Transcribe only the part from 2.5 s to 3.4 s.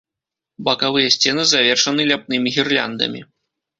гірляндамі.